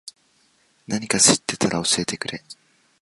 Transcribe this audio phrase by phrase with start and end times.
[0.87, 2.43] なにか知ってたら教えてくれ。